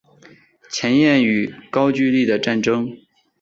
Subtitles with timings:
[0.71, 2.89] 前燕与高句丽的战争